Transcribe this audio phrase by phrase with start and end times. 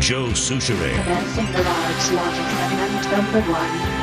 [0.00, 0.94] Joe Soucheray.
[1.02, 4.00] Commencing garage logic segment number one.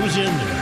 [0.00, 0.60] Who's in there?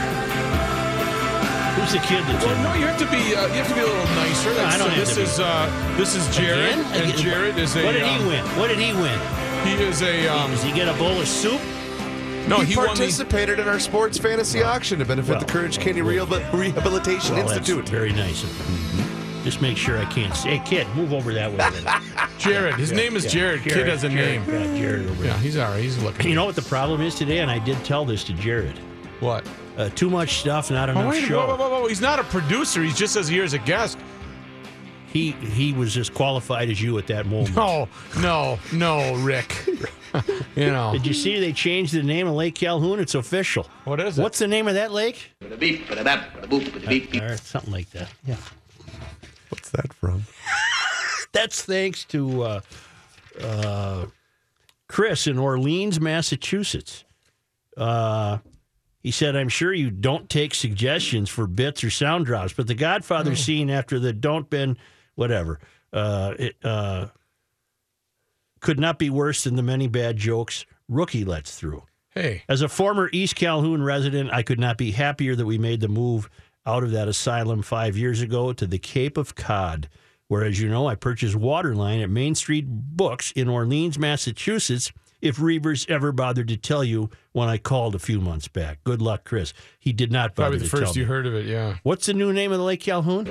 [1.79, 3.73] Who's the kid that's Well, in no, you have to be uh, you have to
[3.75, 4.53] be a little nicer.
[4.53, 5.21] That's, I don't so have this to be.
[5.23, 7.03] is uh, this is Jared, Again?
[7.09, 7.85] and Jared is a.
[7.85, 8.43] What did he um, win?
[8.59, 9.19] What did he win?
[9.65, 10.27] He is a.
[10.27, 11.61] Um, Does he get a bowl of soup?
[12.47, 12.89] No, he, he won the.
[12.95, 17.45] participated in our sports fantasy auction to benefit Well, the Courage Kenny Rehabil- Rehabilitation Well,
[17.47, 17.87] that's Institute.
[17.89, 19.43] very nice of him.
[19.43, 20.49] Just make sure I can't see.
[20.49, 22.27] Hey, kid, move over that way.
[22.39, 22.75] Jared.
[22.75, 23.61] His name is Jared.
[23.61, 24.73] Kid has a Jared, name.
[24.73, 25.39] Yeah, Jared over Yeah, there.
[25.39, 25.81] he's all right.
[25.81, 26.27] He's looking.
[26.27, 28.77] You know what the problem is today, and I did tell this to Jared.
[29.19, 29.47] what?
[29.77, 31.37] Uh, too much stuff, not Oh, enough wait, show.
[31.47, 31.87] whoa, whoa, whoa, whoa.
[31.87, 32.83] He's not a producer.
[32.83, 33.97] He's just as here as a guest.
[35.13, 37.55] He he was as qualified as you at that moment.
[37.55, 37.87] No,
[38.19, 39.55] no, no, Rick.
[40.55, 42.99] you know Did you see they changed the name of Lake Calhoun?
[42.99, 43.67] It's official.
[43.85, 44.21] what is it?
[44.21, 45.31] What's the name of that lake?
[47.21, 48.09] Or something like that.
[48.25, 48.37] Yeah.
[49.49, 50.23] What's that from?
[51.31, 52.61] That's thanks to uh,
[53.41, 54.05] uh,
[54.87, 57.03] Chris in Orleans, Massachusetts.
[57.77, 58.39] Uh,
[59.01, 62.75] he said, I'm sure you don't take suggestions for bits or sound drops, but the
[62.75, 64.77] Godfather scene after the Don't Bend,
[65.15, 65.59] whatever,
[65.93, 67.07] uh, it uh,
[68.59, 71.83] could not be worse than the many bad jokes Rookie lets through.
[72.11, 75.79] Hey, As a former East Calhoun resident, I could not be happier that we made
[75.79, 76.29] the move
[76.65, 79.87] out of that asylum five years ago to the Cape of Cod,
[80.27, 84.91] where, as you know, I purchased Waterline at Main Street Books in Orleans, Massachusetts.
[85.21, 89.01] If Reavers ever bothered to tell you when I called a few months back, good
[89.01, 89.53] luck, Chris.
[89.79, 91.07] He did not bother probably the to tell first you me.
[91.09, 91.45] heard of it.
[91.45, 91.75] Yeah.
[91.83, 93.25] What's the new name of the Lake Calhoun?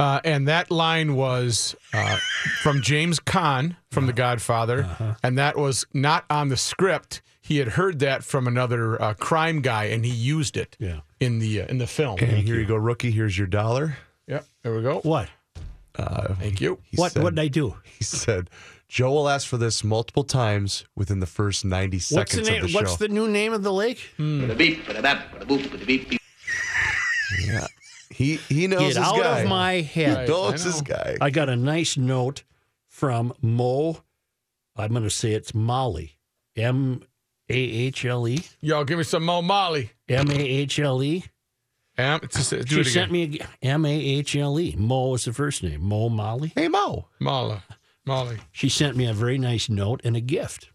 [0.00, 2.16] Uh, and that line was uh,
[2.62, 5.14] from James Caan from The Godfather, Uh-huh.
[5.22, 7.20] and that was not on the script.
[7.42, 11.00] He had heard that from another uh, crime guy, and he used it Yeah.
[11.18, 12.18] in the uh, in the film.
[12.20, 13.10] And here you go, rookie.
[13.10, 13.96] Here's your dollar.
[14.26, 15.00] Yep, there we go.
[15.00, 15.28] What?
[16.38, 16.78] Thank you.
[16.94, 17.12] What?
[17.12, 17.74] said, What did I do?
[17.84, 18.48] He said,
[18.88, 22.48] Joe will ask for this multiple times within the first 90 seconds What's the seconds
[22.50, 22.64] name?
[22.64, 24.10] of the What's the new name of the lake?
[27.46, 27.66] yeah.
[28.20, 29.40] He, he knows Get his out guy.
[29.40, 30.14] of my head.
[30.14, 30.28] Right.
[30.28, 31.16] knows I his guy.
[31.22, 32.44] I got a nice note
[32.86, 34.02] from Mo.
[34.76, 36.18] I'm going to say it's Molly.
[36.54, 37.02] M
[37.48, 38.44] A H L E.
[38.60, 39.92] Yo, give me some Mo Molly.
[40.06, 41.24] M A H L E.
[41.96, 44.74] It's just, do She it sent me a M A H L E.
[44.76, 45.80] Mo is the first name.
[45.82, 46.52] Mo Molly.
[46.54, 47.06] hey, Mo.
[47.20, 47.56] Molly.
[48.04, 48.36] Molly.
[48.52, 50.68] She sent me a very nice note and a gift.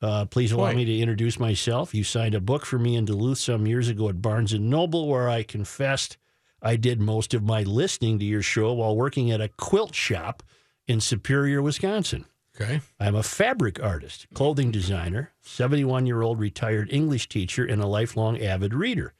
[0.00, 0.76] Uh, please allow Boy.
[0.76, 1.92] me to introduce myself.
[1.96, 5.08] You signed a book for me in Duluth some years ago at Barnes and Noble,
[5.08, 6.16] where I confessed
[6.62, 10.42] I did most of my listening to your show while working at a quilt shop
[10.86, 12.24] in Superior, Wisconsin.
[12.60, 12.80] Okay.
[12.98, 18.40] I'm a fabric artist, clothing designer, 71 year old retired English teacher, and a lifelong
[18.40, 19.14] avid reader.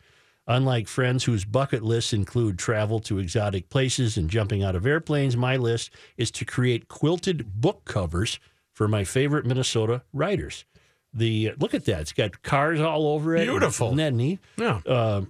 [0.48, 5.37] Unlike friends whose bucket lists include travel to exotic places and jumping out of airplanes,
[5.37, 8.41] my list is to create quilted book covers
[8.72, 10.65] for my favorite Minnesota writers.
[11.12, 13.44] The look at that; it's got cars all over it.
[13.44, 13.88] Beautiful.
[13.88, 14.41] Isn't that neat?
[14.56, 14.81] Yeah.
[14.87, 15.22] Uh,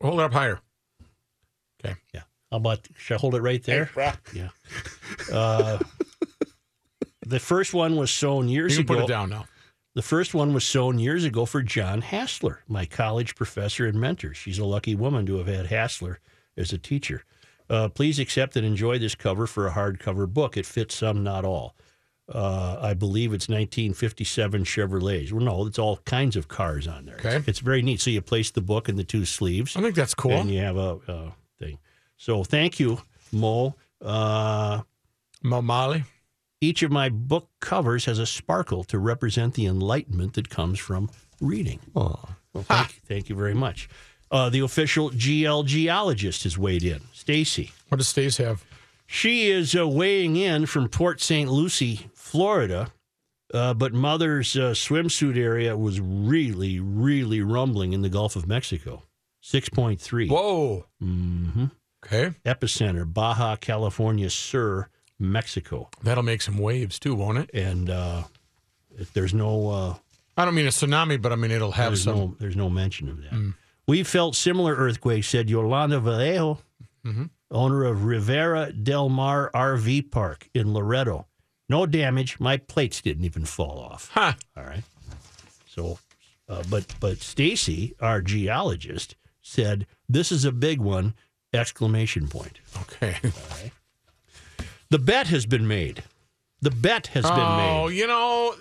[0.00, 0.60] Hold it up higher.
[1.84, 1.96] Okay.
[2.14, 2.22] yeah.
[2.50, 3.90] How about should I hold it right there?
[4.34, 4.48] Yeah.
[5.32, 5.78] Uh,
[7.26, 9.02] the first one was sewn years You can ago.
[9.02, 9.44] put it down now.
[9.94, 14.32] The first one was sewn years ago for Jon Hassler, my college professor and mentor.
[14.34, 16.18] She's a lucky woman to have had Hassler
[16.56, 17.24] as a teacher.
[17.70, 20.56] Uh, please accept and enjoy this cover for a hardcover book.
[20.56, 21.76] It fits some, not all.
[22.32, 25.30] Uh, I believe it's 1957 Chevrolets.
[25.32, 27.16] Well, no, it's all kinds of cars on there.
[27.16, 27.42] Okay.
[27.46, 28.00] It's very neat.
[28.00, 30.32] So you place the book in the two sleeves I think that's cool.
[30.32, 31.78] and you have a, a thing.
[32.16, 32.98] So thank you,
[33.32, 33.74] Mo.
[34.00, 34.82] Uh,
[35.42, 36.04] Mo Molly.
[36.60, 41.10] each of my book covers has a sparkle to represent the enlightenment that comes from
[41.40, 41.80] reading.
[41.94, 42.18] Oh,
[42.52, 43.88] Well, thank, thank you very much.
[44.30, 47.70] Uh, the official GL geologist has weighed in, Stacy.
[47.88, 48.64] What does Stace have?
[49.06, 51.50] She is uh, weighing in from Port St.
[51.50, 52.92] Lucie, Florida,
[53.52, 59.02] uh, but Mother's uh, swimsuit area was really, really rumbling in the Gulf of Mexico.
[59.42, 60.28] 6.3.
[60.30, 60.86] Whoa.
[61.00, 61.64] hmm
[62.04, 62.32] Okay.
[62.44, 64.88] Epicenter, Baja California Sur,
[65.20, 65.88] Mexico.
[66.02, 67.50] That'll make some waves too, won't it?
[67.54, 68.24] And uh,
[68.98, 69.94] if there's no uh,
[70.36, 72.16] I don't mean a tsunami, but I mean it'll have there's some.
[72.16, 73.52] no there's no mention of that.
[73.86, 76.58] We felt similar earthquakes, said Yolanda Vallejo,
[77.50, 81.26] owner of Rivera Del Mar RV Park in Loreto.
[81.68, 82.40] No damage.
[82.40, 84.10] My plates didn't even fall off.
[84.14, 84.36] Ha!
[84.56, 84.82] All right.
[85.66, 85.98] So,
[86.48, 91.14] uh, but but Stacy, our geologist, said this is a big one!
[91.52, 92.60] Exclamation point.
[92.80, 93.16] Okay.
[94.88, 96.02] The bet has been made.
[96.62, 97.80] The bet has been made.
[97.82, 98.54] Oh, you know,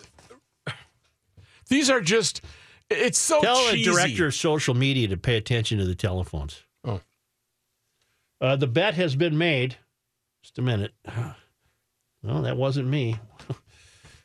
[1.70, 2.42] these are just
[2.90, 3.86] It's so Tell cheesy.
[3.86, 6.64] the director of social media to pay attention to the telephones.
[6.84, 7.00] Oh.
[8.42, 9.78] Uh, the bet has been made.
[10.44, 10.92] Just a minute.
[12.24, 13.18] No, that wasn't me.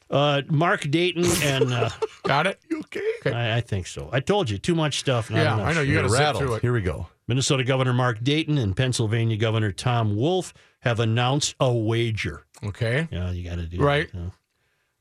[0.09, 1.91] Uh, Mark Dayton and uh,
[2.25, 2.61] Got it?
[2.71, 3.03] You okay?
[3.33, 4.09] I, I think so.
[4.13, 5.31] I told you too much stuff.
[5.31, 5.81] Not Yeah, enough I know.
[5.81, 6.03] You stuff.
[6.03, 6.43] got to sit rattled.
[6.45, 6.63] through it.
[6.63, 7.09] Here we go.
[7.29, 12.47] Minnesota Governor Mark Dayton and Pennsylvania Governor Tom Wolf have announced a wager.
[12.63, 13.09] Okay.
[13.11, 14.11] Yeah, you got to do Right.
[14.13, 14.31] that, huh?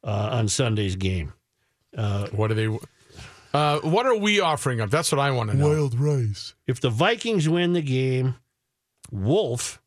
[0.09, 1.33] uh, on Sunday's game.
[1.93, 2.67] What are they?
[3.53, 4.89] Uh, what are we offering up?
[4.89, 5.69] That's what I want to know.
[5.69, 6.55] Wild rice.
[6.67, 8.35] If the Vikings win the game,
[9.11, 9.81] Wolf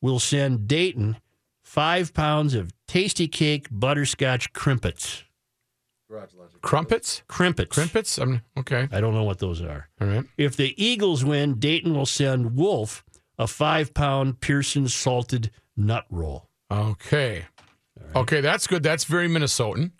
[0.00, 1.18] will send Dayton
[1.72, 5.22] five pounds of Tastykake butterscotch crimpets.
[6.60, 7.22] Crumpets?
[7.26, 7.68] Crimpets.
[7.74, 8.18] Crimpets?
[8.18, 8.86] I'm, okay.
[8.92, 9.88] I don't know what those are.
[10.00, 10.24] All right.
[10.36, 13.02] If the Eagles win, Dayton will send Wolf
[13.38, 16.48] a five pound Pearson salted nut roll.
[16.70, 17.46] Okay.
[18.14, 18.82] Okay, that's good.
[18.82, 19.92] That's very Minnesotan.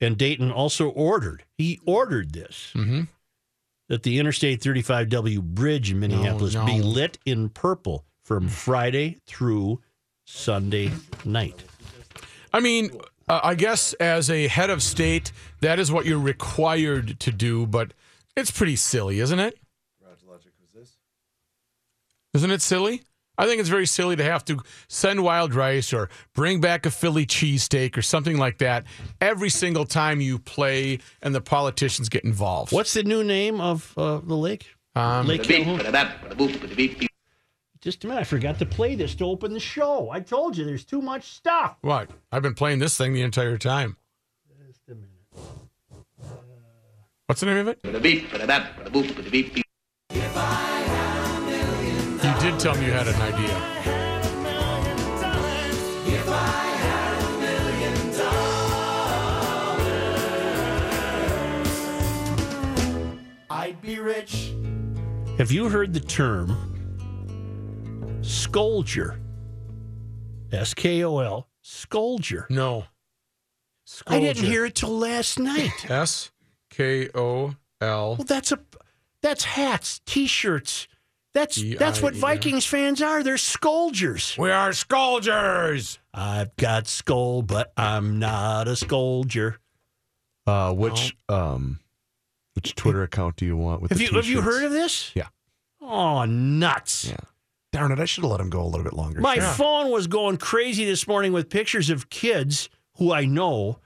[0.00, 3.08] And Dayton also ordered, he ordered this, Mhm.
[3.88, 6.64] that the Interstate 35W bridge in Minneapolis no.
[6.64, 9.80] be lit in purple from Friday through
[10.24, 10.90] Sunday
[11.24, 11.62] night.
[12.52, 12.90] I mean,
[13.28, 17.66] uh, I guess as a head of state, that is what you're required to do,
[17.66, 17.92] but
[18.36, 19.58] it's pretty silly, isn't it?
[22.34, 23.02] Isn't it silly?
[23.38, 24.58] I think it's very silly to have to
[24.88, 28.84] send wild rice or bring back a Philly cheesesteak or something like that
[29.20, 32.72] every single time you play and the politicians get involved.
[32.72, 34.68] What's the new name of uh, the lake?
[34.94, 35.80] Um, Lake Calhoun.
[37.82, 40.08] Just a minute, I forgot to play this to open the show.
[40.08, 41.78] I told you there's too much stuff.
[41.80, 42.08] What?
[42.30, 43.96] I've been playing this thing the entire time.
[44.68, 45.08] Just a minute.
[47.26, 47.80] What's the name of it?
[47.82, 48.28] You did
[52.60, 53.60] tell me you had an idea.
[63.50, 64.52] I'd be rich.
[65.38, 66.71] Have you heard the term
[68.22, 69.18] skoldier?
[70.52, 72.48] S K O L, skoldier.
[72.50, 72.84] No.
[74.06, 75.90] I didn't hear it till last night.
[75.90, 76.30] S
[76.70, 78.16] K O L.
[78.16, 78.58] Well, that's a
[79.22, 80.88] that's hats, t-shirts.
[81.34, 83.22] That's that's what Vikings fans are.
[83.22, 84.36] They're skoldiers.
[84.36, 85.98] We are Skoldiers.
[86.12, 89.56] I've got skull, but I'm not a skoldier.
[90.46, 91.80] Uh, which um,
[92.54, 94.56] which Twitter account do you want with Have the you have you t-shirts?
[94.56, 95.10] heard of this?
[95.14, 95.28] Yeah.
[95.80, 97.08] Oh, nuts.
[97.08, 97.16] Yeah.
[97.72, 97.98] Darn it!
[97.98, 99.20] I should have let him go a little bit longer.
[99.20, 99.52] My Yeah.
[99.54, 103.78] phone was going crazy this morning with pictures of kids who I know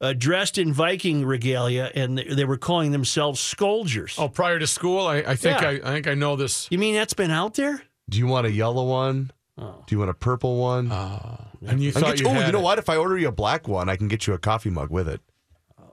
[0.00, 4.18] uh, dressed in Viking regalia, and they, they were calling themselves skoldiers.
[4.18, 5.68] Oh, prior to school, I, I think Yeah.
[5.68, 6.66] I, I think I know this.
[6.70, 7.82] You mean that's been out there?
[8.10, 9.30] do you want a yellow one?
[9.58, 9.84] Oh.
[9.86, 10.90] Do you want a purple one?
[10.90, 12.62] Uh, and you I thought get you, you, oh, you know it.
[12.62, 12.78] what?
[12.78, 15.08] If I order you a black one, I can get you a coffee mug with
[15.08, 15.20] it.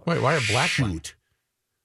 [0.06, 1.01] Wait, why a black one?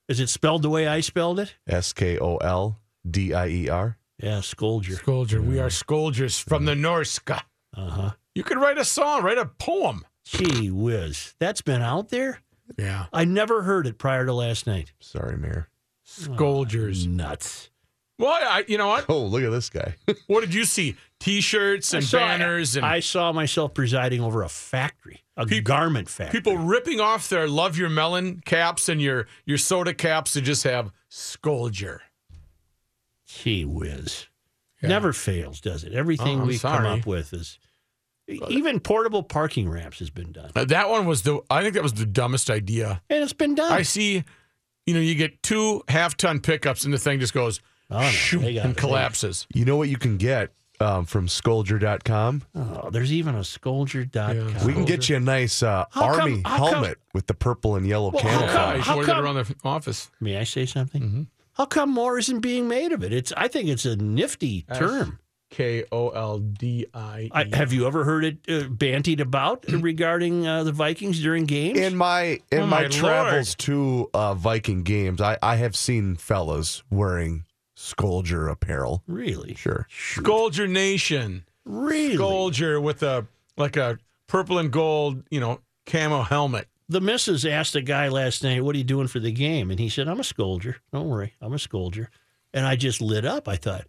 [0.08, 1.54] Is it spelled the way I spelled it?
[1.66, 2.78] S K O L
[3.08, 3.98] D I E R.
[4.24, 4.98] Yeah, skoldier.
[5.00, 5.44] Skoldier.
[5.44, 7.20] We are Skoldiers from the Norse.
[7.28, 7.40] Uh
[7.76, 8.10] huh.
[8.34, 10.04] You could write a song, write a poem.
[10.24, 11.34] Gee whiz.
[11.38, 12.40] That's been out there?
[12.78, 13.06] Yeah.
[13.12, 14.92] I never heard it prior to last night.
[14.98, 15.68] Sorry, Mayor.
[16.06, 17.06] Skoldiers.
[17.06, 17.70] Nuts.
[18.18, 19.04] Well, I, you know what?
[19.10, 19.96] Oh, look at this guy.
[20.26, 20.96] What did you see?
[21.20, 25.64] T-shirts and I saw- banners and I saw myself presiding over a factory, a Peop-
[25.64, 26.38] garment factory.
[26.40, 30.64] people ripping off their love your melon caps and your your soda caps to just
[30.64, 31.98] have Skoldier.
[33.26, 34.26] Gee whiz.
[34.82, 34.88] Yeah.
[34.90, 35.92] Never fails, does it?
[35.92, 37.58] Everything Oh, I'm we come up with is.
[38.48, 40.50] Even portable parking ramps has been done.
[40.56, 41.40] Uh, that one was the.
[41.50, 43.02] I think that was the dumbest idea.
[43.10, 43.70] And it's been done.
[43.70, 44.24] I see.
[44.86, 47.60] You know, you get two half-ton pickups, and the thing just goes
[47.90, 48.76] Oh, no, shoot, and it.
[48.76, 49.46] collapses.
[49.54, 52.42] You know what you can get um, from Skoldier.com?
[52.54, 54.36] Oh, there's even a skoldier.com.
[54.36, 54.64] Yeah.
[54.66, 57.76] We can get you a nice uh, How come- army come- helmet with the purple
[57.76, 58.54] and yellow Well, how camouflage.
[58.54, 60.10] come- Yeah, how should wear that come- around the office.
[60.20, 61.02] May I say something?
[61.02, 61.22] Mm-hmm.
[61.54, 63.12] How come more isn't being made of it?
[63.12, 63.32] It's.
[63.36, 65.18] I think it's a nifty term.
[65.50, 67.30] K O L D I.
[67.52, 71.78] have you ever heard it uh, bantied about regarding uh, the Vikings during games?
[71.78, 76.16] In my in Oh, my, my travels to uh, Viking games, I, I have seen
[76.16, 77.44] fellas wearing
[77.76, 79.02] Skoldier apparel.
[79.06, 79.54] really?
[79.54, 79.86] Sure.
[79.90, 81.44] Skoldier Nation.
[81.64, 82.16] Really?
[82.16, 86.66] Skoldier with a like a purple and gold, you know, camo helmet.
[86.94, 89.80] The missus asked a guy last night, "What are you doing for the game?" And
[89.80, 90.76] he said, "I'm a skoldier.
[90.92, 92.06] Don't worry, I'm a skoldier."
[92.52, 93.48] And I just lit up.
[93.48, 93.88] I thought,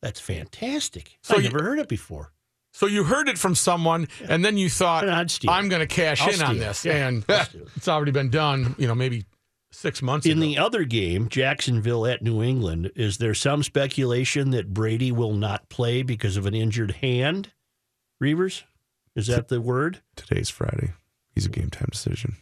[0.00, 1.18] "That's fantastic.
[1.22, 2.32] So I you- never heard it before."
[2.72, 5.86] So you heard it from someone, and then you thought, I'd steal "I'm going to
[5.86, 6.66] cash I'll in on steal it.
[6.66, 7.68] this," Yeah, and it.
[7.76, 8.74] it's already been done.
[8.78, 9.26] You know, maybe
[9.70, 10.40] six months In ago.
[10.40, 15.68] the other game, Jacksonville at New England, is there some speculation that Brady will not
[15.68, 17.52] play because of an injured hand?
[18.22, 18.62] Reavers,
[19.14, 20.00] is that the word?
[20.16, 20.94] Today's Friday.
[21.34, 22.36] He's a game time decision.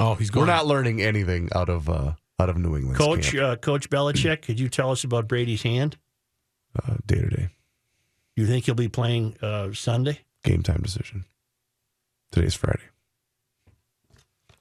[0.00, 0.46] Oh, he's going.
[0.46, 2.98] We're not learning anything out of uh, out of New England.
[2.98, 5.96] Coach uh, Coach Belichick, could you tell us about Brady's hand?
[6.82, 7.48] uh, day to day
[8.34, 10.20] You think he'll be playing uh, Sunday?
[10.42, 11.24] game time decision.
[12.32, 12.82] Today's Friday.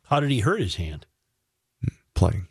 [0.04, 1.08] How did he hurt his hand?
[2.14, 2.48] Playing.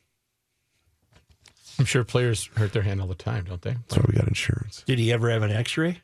[1.78, 3.72] I'm sure players hurt their hand all the time, don't they?
[3.74, 4.82] That's why we got insurance.
[4.84, 6.00] Did he ever have an X-ray?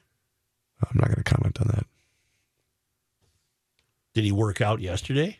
[0.82, 1.86] I'm not going to comment on that.
[4.14, 5.38] Did he work out yesterday?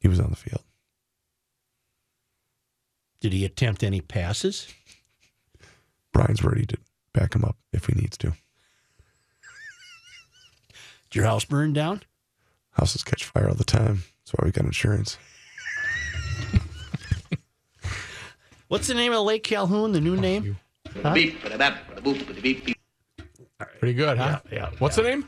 [0.00, 0.62] He was on the field.
[3.20, 4.68] Did he attempt any passes?
[6.12, 6.78] Brian's ready to
[7.12, 8.32] back him up if he needs to.
[11.10, 12.02] Did your house burn down?
[12.72, 14.04] Houses catch fire all the time.
[14.24, 15.18] That's why we got insurance.
[18.68, 19.92] What's the name of Lake Calhoun?
[19.92, 20.58] The new name?
[21.02, 21.14] Huh?
[21.14, 22.76] Beep, ba da bap, ba da boop, ba da beep, beep,
[23.78, 24.40] Pretty good, huh?
[24.50, 25.26] Yeah, yeah, What's the name?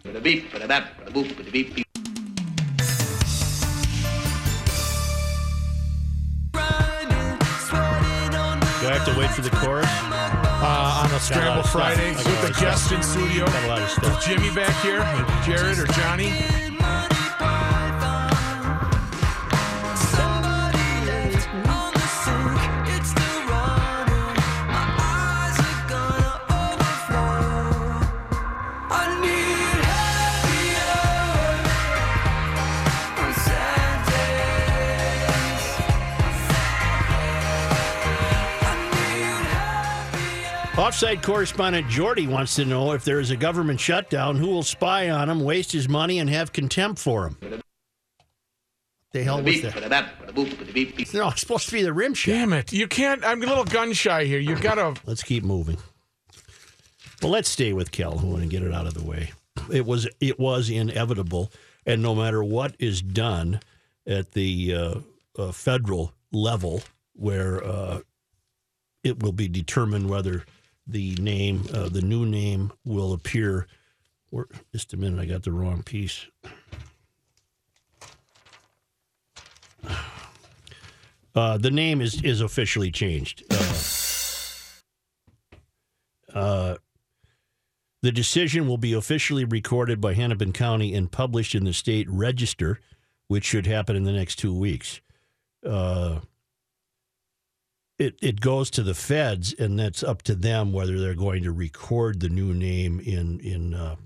[9.39, 9.87] To the chorus?
[9.87, 11.63] Uh, on a Scramble.
[11.63, 13.47] Friday I got a with the guest in studio.
[13.47, 14.25] Got a lot of stuff.
[14.25, 16.33] Jimmy back here, and Jared or Johnny.
[40.79, 45.11] Offside correspondent Jordy wants to know if there is a government shutdown, who will spy
[45.11, 47.37] on him, waste his money, and have contempt for him.
[49.11, 49.75] The hell was that?
[49.75, 51.13] da bap, ba da boop, ba da beep, beep.
[51.13, 52.31] No, it's supposed to be the rim shot.
[52.31, 52.73] Damn it!
[52.73, 53.25] You can't.
[53.25, 54.39] I'm a little gun shy here.
[54.39, 54.95] You've gotta.
[55.05, 55.79] Let's keep moving.
[57.21, 59.33] Well, let's stay with Calhoun and get it out of the way.
[59.73, 61.51] It was it was inevitable,
[61.87, 63.59] and no matter what is done
[64.07, 64.95] at the uh,
[65.37, 66.83] uh, federal level,
[67.15, 68.01] where uh,
[69.03, 70.45] it will be determined whether
[70.89, 73.67] the name, uh, the new name, will appear.
[74.31, 76.27] Where, just a minute, I got the wrong piece.
[81.35, 83.45] Uh, the name is is officially changed.
[83.49, 83.83] Uh,
[86.35, 86.77] uh,
[88.03, 92.81] the decision will be officially recorded by Hennepin County and published in the state register,
[93.29, 95.01] which should happen in the next two weeks.
[98.01, 101.43] Uh, it it goes to the feds, and that's up to them whether they're going
[101.43, 103.75] to record the new name in in.
[103.75, 103.97] Uh,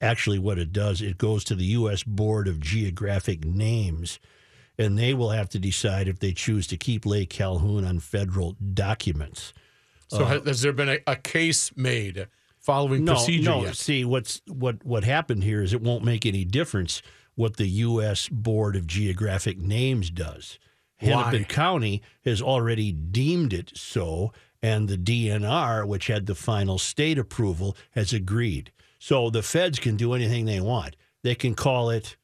[0.00, 2.02] actually, what it does, it goes to the U.S.
[2.02, 4.18] Board of Geographic Names,
[4.78, 8.52] and they will have to decide if they choose to keep Lake Calhoun on federal
[8.52, 9.52] documents.
[10.08, 12.28] So has, has there been a, a case made
[12.60, 13.64] following no, procedure no.
[13.64, 13.76] yet?
[13.76, 17.02] See, what's what what happened here is it won't make any difference
[17.34, 18.28] what the U.S.
[18.28, 20.58] Board of Geographic Names does.
[21.04, 21.44] Hennepin?
[21.44, 24.32] County has already deemed it so,
[24.62, 28.72] and the DNR, which had the final state approval, has agreed.
[28.98, 30.96] So the feds can do anything they want.
[31.22, 32.16] They can call it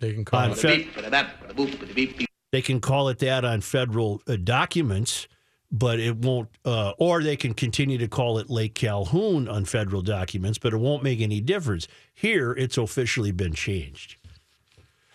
[0.00, 0.58] They can call it.
[0.58, 2.28] Fe- beep, ba da bap, ba da boop, ba da beep, beep.
[2.52, 5.28] they can call it that on federal uh, documents,
[5.70, 10.02] but it won't, uh, or they can continue to call it Lake Calhoun on federal
[10.02, 11.88] documents, but it won't make any difference.
[12.14, 14.16] Here, it's officially been changed.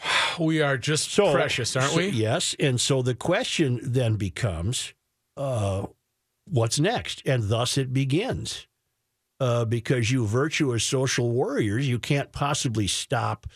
[0.40, 2.10] We are just So precious, aren't so- we?
[2.10, 2.56] yes.
[2.60, 4.94] And so the question then becomes,
[5.36, 5.88] uh,
[6.46, 7.22] what's next?
[7.26, 8.66] And thus it begins.
[9.42, 13.48] Uh, because you virtuous social warriors, you can't possibly stop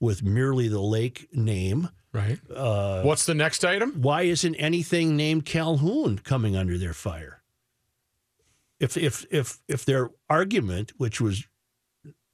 [0.00, 1.88] with merely the lake name.
[2.12, 2.38] Right.
[2.52, 4.00] Uh, What's the next item?
[4.02, 7.42] why isn't anything named Calhoun coming under their fire?
[8.80, 11.44] If if if if their argument, which was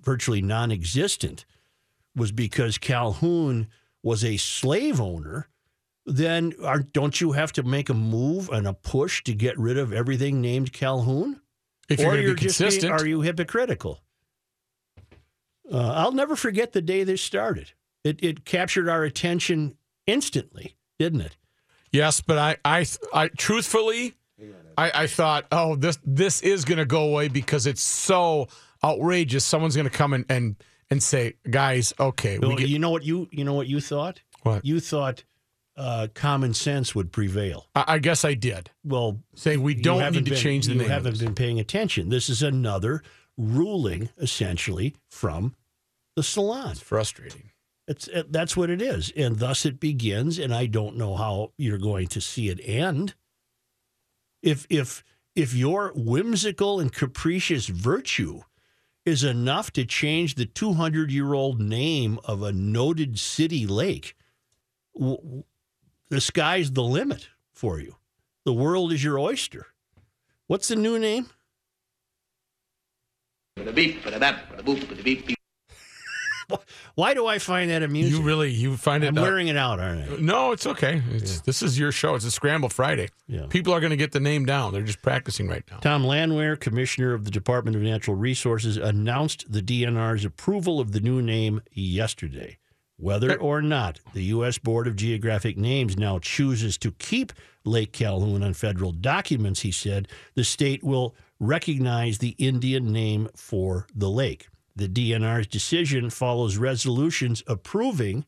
[0.01, 1.45] virtually non-existent,
[2.17, 3.69] was because Calhoun
[4.03, 5.49] was a slave owner,
[6.07, 9.79] then aren't, don't you have to make a move and a push to get rid
[9.79, 11.41] of everything named Calhoun?
[11.89, 14.01] If you're or going to you're be just being- consistent, are you hypocritical?
[15.71, 17.73] Uh, I'll never forget the day this started.
[18.03, 21.37] It it captured our attention instantly, didn't it?
[21.91, 24.15] yes, but I, I, I, truthfully,
[24.77, 28.49] I, I thought, oh, this, this is going to go away because it's so
[28.83, 29.45] outrageous.
[29.45, 30.57] Someone's going to come and, and,
[30.91, 32.69] and say, guys, okay, we get.
[32.69, 34.21] you know what you you know what you thought?
[34.43, 34.65] What?
[34.65, 35.25] You thought
[35.77, 37.67] uh, common sense would prevail.
[37.75, 38.71] I, I guess I did.
[38.85, 40.87] Well, Saying we don't need to been- change the you name.
[40.87, 42.11] of haven't been paying attention.
[42.11, 43.03] This is another
[43.37, 45.57] ruling, essentially, from
[46.15, 46.73] the salon.
[46.73, 47.51] It's frustrating.
[47.89, 50.39] It's it, that's what it is, and thus it begins.
[50.39, 53.15] And I don't know how you're going to see it end.
[54.43, 55.03] If if
[55.35, 58.43] if your whimsical and capricious virtue
[59.05, 64.17] is enough to change the 200 year old name of a noted city lake,
[64.95, 67.97] the sky's the limit for you.
[68.45, 69.67] The world is your oyster.
[70.47, 71.27] What's the new name?
[76.95, 78.21] Why do I find that amusing?
[78.21, 80.17] You really you find it I'm uh, wearing it out, aren't I?
[80.17, 81.03] No, it's okay.
[81.13, 82.15] It's, This is your show.
[82.15, 83.09] It's a Scramble Friday.
[83.27, 83.47] Yeah.
[83.49, 84.73] People are going to get the name down.
[84.73, 85.79] They're just practicing right now.
[85.79, 91.01] Tom Landwehr, Commissioner of the Department of Natural Resources, announced the DNR's approval of the
[91.01, 92.59] new name yesterday.
[92.97, 94.57] Whether or not the U.S.
[94.59, 97.33] Board of Geographic Names now chooses to keep
[97.65, 103.87] Lake Calhoun on federal documents, he said, the state will recognize the Indian name for
[103.95, 104.49] the lake.
[104.77, 108.25] The DNR's decision follows resolutions approving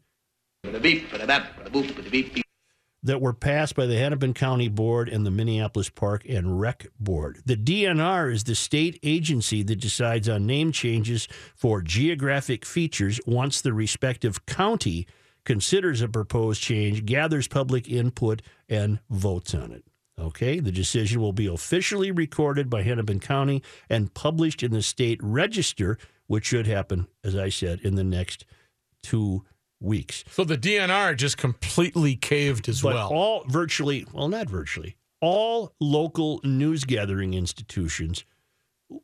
[3.02, 7.40] that were passed by the Hennepin County Board and the Minneapolis Park and Rec Board.
[7.46, 13.60] The DNR is the state agency that decides on name changes for geographic features once
[13.60, 15.06] the respective county
[15.44, 19.84] considers a proposed change, gathers public input, and votes on it.
[20.18, 25.20] Okay, the decision will be officially recorded by Hennepin County and published in the state
[25.22, 28.45] register, which should happen, as I said, in the next
[29.02, 29.45] two
[29.80, 30.25] weeks.
[30.30, 33.09] So the DNR just completely caved as But well.
[33.12, 38.25] all virtually, well, not virtually, all local news gathering institutions,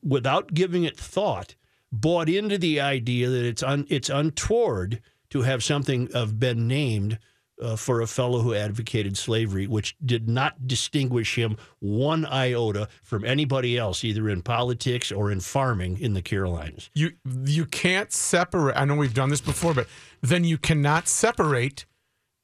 [0.03, 1.57] without giving it thought,
[1.91, 5.01] bought into the idea that it's un, it's untoward
[5.31, 7.19] to have something have been named
[7.63, 13.25] uh, for a fellow who advocated slavery, which did not distinguish him one iota from
[13.25, 16.91] anybody else, either in politics or in farming in the Carolinas.
[16.95, 17.13] you
[17.45, 18.77] you can't separate.
[18.77, 19.87] I know we've done this before, but
[20.21, 21.87] then you cannot separate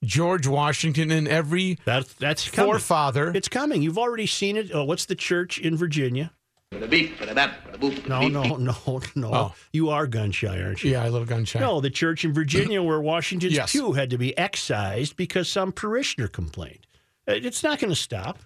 [0.05, 2.71] George Washington and every That's that's coming.
[2.71, 3.33] forefather.
[3.35, 3.83] It's coming.
[3.83, 4.71] You've already seen it.
[4.73, 6.33] Oh, what's the church in Virginia?
[6.71, 9.35] The beep, the bap, the boop, the No, no, no, no.
[9.35, 9.55] Oh.
[9.73, 10.91] You are gun shy, aren't you?
[10.93, 11.63] yeah, I love gunshot.
[11.63, 13.73] No, the church in Virginia where Washington's Yes.
[13.73, 16.87] pew had to be excised because some parishioner complained.
[17.27, 18.39] Uh, It's not going to stop.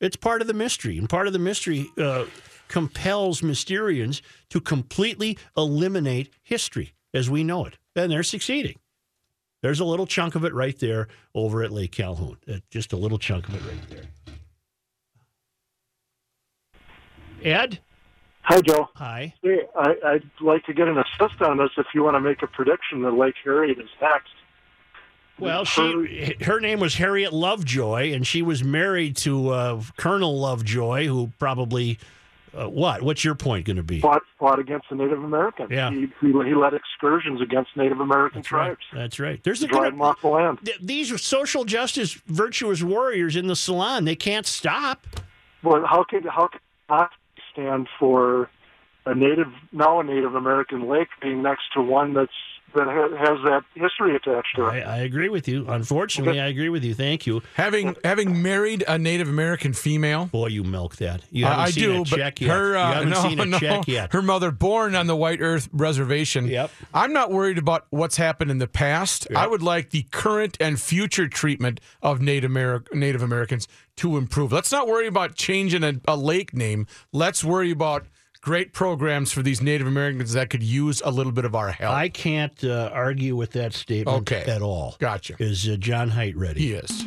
[0.00, 2.24] It's part of the mystery, and part of the mystery uh,
[2.68, 8.78] compels Mysterians to completely eliminate history as we know it, and they're succeeding.
[9.60, 12.38] There's a little chunk of it right there over at Lake Calhoun.
[12.50, 14.02] Uh, just a little chunk of it right there.
[17.42, 17.78] Ed,
[18.42, 18.88] Hi, Joe.
[18.94, 19.34] hi.
[19.42, 22.42] Hey, I, I'd like to get an assist on this if you want to make
[22.42, 24.30] a prediction that Lake Harriet is next.
[25.38, 31.06] Well, she her name was Harriet Lovejoy, and she was married to uh, Colonel Lovejoy,
[31.06, 31.98] who probably
[32.56, 33.02] uh, what?
[33.02, 34.00] What's your point going to be?
[34.00, 35.70] Fought, fought against the Native Americans.
[35.70, 35.90] Yeah.
[35.90, 38.66] He, he, he led excursions against Native American That's right.
[38.66, 39.44] tribes That's right.
[39.44, 40.58] There's a them off the land.
[40.64, 44.06] th- these are social justice virtuous warriors in the salon.
[44.06, 45.06] They can't stop.
[45.62, 46.48] Well, how could how
[46.88, 47.10] not
[47.58, 48.50] stand for
[49.06, 52.30] a Native now a Native American lake being next to one that's
[52.74, 54.86] that ha- has that history attached to I, it?
[54.86, 55.66] I agree with you.
[55.68, 56.94] Unfortunately, I agree with you.
[56.94, 57.42] Thank you.
[57.54, 60.26] having having married a Native American female.
[60.26, 61.22] Boy, you milk that.
[61.30, 62.50] You I- haven't I seen do, a check but yet.
[62.50, 64.12] her uh, you haven't no, seen a no, check yet.
[64.12, 66.46] Her mother, born on the White Earth Reservation.
[66.46, 66.70] Yep.
[66.94, 69.26] I'm not worried about what's happened in the past.
[69.34, 74.52] I would like the current and future treatment of Native Ameri- Native Americans to improve.
[74.52, 76.86] Let's not worry about changing a, a lake name.
[77.12, 78.06] Let's worry about
[78.40, 81.94] great programs for these Native Americans that could use a little bit of our help.
[81.94, 84.44] I can't uh, argue with that statement Okay.
[84.50, 84.96] at all.
[84.98, 85.34] Gotcha.
[85.38, 86.60] Is uh, John Height ready?
[86.60, 87.04] he is.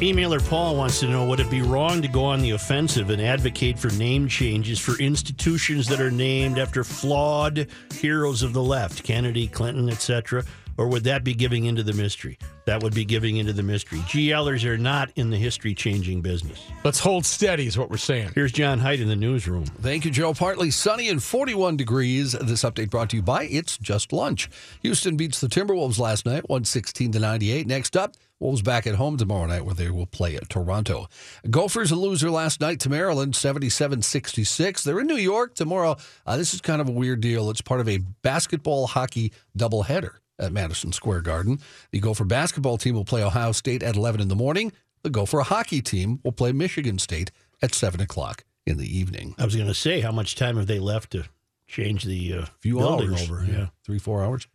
[0.00, 3.22] Emailer Paul wants to know would it be wrong to go on the offensive and
[3.22, 9.04] advocate for name changes for institutions that are named after flawed heroes of the left,
[9.04, 10.44] Kennedy, Clinton, etc.?
[10.76, 12.38] Or would that be giving into the mystery?
[12.66, 13.98] That would be giving into the mystery.
[14.00, 16.60] GLers are not in the history changing business.
[16.84, 18.30] Let's hold steady, is what we're saying.
[18.34, 19.66] Here's John Height in the newsroom.
[19.66, 20.34] Thank you, Joe.
[20.34, 22.32] Partly sunny and 41 degrees.
[22.32, 24.48] This update brought to you by It's Just Lunch.
[24.82, 27.66] Houston beats the Timberwolves last night, 116 to 98.
[27.66, 31.08] Next up, Wolves back at home tomorrow night where they will play at Toronto.
[31.48, 34.84] Gophers a loser last night to Maryland, 77 66.
[34.84, 35.96] They're in New York tomorrow.
[36.26, 37.48] Uh, this is kind of a weird deal.
[37.48, 41.60] It's part of a basketball hockey doubleheader at Madison Square Garden.
[41.90, 44.72] The Gopher basketball team will play Ohio State at 11 in the morning.
[45.02, 47.30] The Gopher hockey team will play Michigan State
[47.62, 49.34] at 7 o'clock in the evening.
[49.38, 51.24] I was going to say, how much time have they left to
[51.66, 53.44] change the uh, few building hours over?
[53.44, 53.66] Yeah.
[53.84, 54.46] three four hours.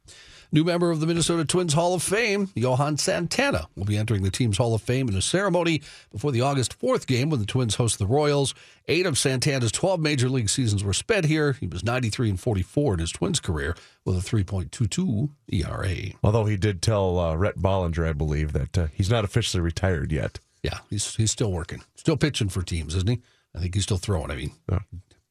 [0.51, 4.31] New member of the Minnesota Twins Hall of Fame, Johan Santana, will be entering the
[4.31, 7.75] team's Hall of Fame in a ceremony before the August 4th game when the Twins
[7.75, 8.55] host the Royals.
[8.87, 11.53] Eight of Santana's 12 major league seasons were spent here.
[11.53, 16.13] He was 93 and 44 in his Twins career with a 3.22 ERA.
[16.23, 20.11] Although he did tell uh, Rhett Bollinger, I believe, that uh, he's not officially retired
[20.11, 20.39] yet.
[20.63, 23.21] Yeah, he's he's still working, still pitching for teams, isn't he?
[23.55, 24.29] I think he's still throwing.
[24.31, 24.51] I mean,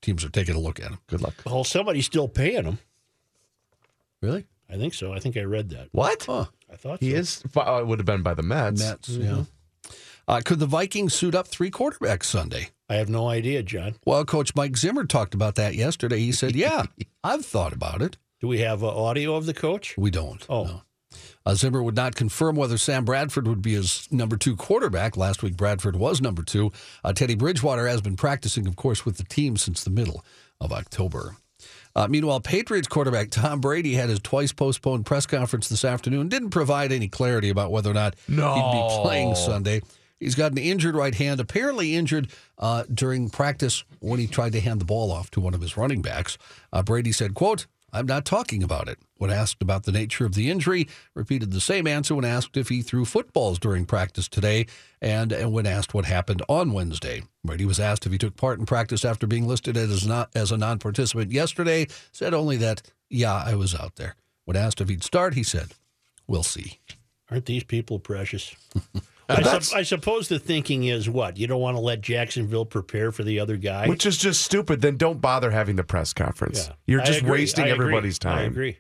[0.01, 0.99] teams are taking a look at him.
[1.09, 1.35] Good luck.
[1.45, 2.79] Well, somebody's still paying him.
[4.23, 4.47] Really?
[4.71, 5.13] I think so.
[5.13, 5.89] I think I read that.
[5.93, 6.25] What?
[6.25, 6.47] Huh.
[6.71, 7.17] I thought He so.
[7.17, 7.45] is.
[7.57, 8.81] Uh, it would have been by the Mets.
[8.81, 9.45] Mets, yeah.
[10.27, 12.69] Uh, could the Vikings suit up three quarterbacks Sunday?
[12.91, 13.95] I have no idea, John.
[14.05, 16.19] Well, Coach Mike Zimmer talked about that yesterday.
[16.19, 16.85] He said, "Yeah,
[17.25, 19.95] I've thought about it." Do we have uh, audio of the coach?
[19.97, 20.45] We don't.
[20.49, 20.65] Oh.
[20.65, 20.83] no.
[21.47, 25.17] Uh, Zimmer would not confirm whether Sam Bradford would be his number two quarterback.
[25.17, 26.71] Last week, Bradford was number two.
[27.03, 30.23] Uh, Teddy Bridgewater has been practicing, of course, with the team since the middle
[30.61, 31.37] of October.
[31.99, 36.29] Uh, meanwhile, Patriots quarterback Tom Brady had his twice postponed press conference this afternoon.
[36.29, 39.83] Didn't provide any clarity about whether or not he'd be playing Sunday.
[40.21, 44.61] He's got an injured right hand, apparently injured uh, during practice when he tried to
[44.61, 46.39] hand the ball off to one of his running backs.
[46.73, 50.35] Uh, Brady said, "quote I'm not talking about it." When asked about the nature of
[50.35, 54.67] the injury, repeated the same answer when asked if he threw footballs during practice today,
[55.01, 57.23] and, and when asked what happened on Wednesday.
[57.45, 60.53] Brady was asked if he took part in practice after being listed as not as
[60.53, 61.87] a non-participant yesterday.
[62.13, 65.73] Said only that, "Yeah, I was out there." When asked if he'd start, he said,
[66.27, 66.79] "We'll see."
[67.31, 68.55] Aren't these people precious?
[69.29, 71.37] I, sup- I suppose the thinking is what?
[71.37, 73.87] You don't want to let Jacksonville prepare for the other guy?
[73.89, 74.81] Which is just stupid.
[74.81, 76.69] Then don't bother having the press conference.
[76.69, 76.75] Yeah.
[76.87, 77.87] You're just wasting I agree.
[77.87, 78.79] everybody's I agree.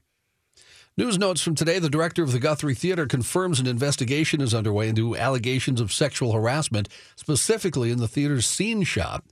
[0.96, 4.88] News notes from today the director of the Guthrie Theater confirms an investigation is underway
[4.88, 9.24] into allegations of sexual harassment, specifically in the theater's scene shop.